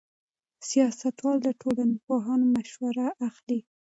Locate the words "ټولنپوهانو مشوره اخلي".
1.61-3.59